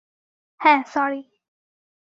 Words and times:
হ্যাঁ, 0.61 0.81
স্যরি। 0.87 1.21